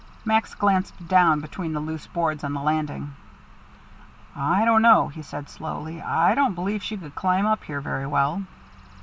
Max 0.25 0.55
glanced 0.55 1.07
down 1.07 1.41
between 1.41 1.73
the 1.73 1.79
loose 1.79 2.07
boards 2.07 2.43
on 2.43 2.53
the 2.55 2.59
landing. 2.61 3.13
"I 4.35 4.65
don't 4.65 4.81
know," 4.81 5.09
he 5.09 5.21
said 5.21 5.47
slowly; 5.47 6.01
"I 6.01 6.33
don't 6.33 6.55
believe 6.55 6.81
she 6.81 6.97
could 6.97 7.13
climb 7.13 7.45
up 7.45 7.63
here 7.65 7.81
very 7.81 8.07
well." 8.07 8.41